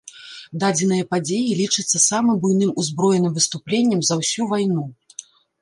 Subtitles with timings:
[0.61, 4.83] Дадзеныя падзеі лічацца самым буйным узброеным выступленнем за ўсю вайну.